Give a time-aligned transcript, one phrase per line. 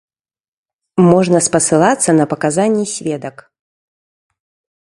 [1.11, 3.35] Можна спасылацца на паказанні сведак.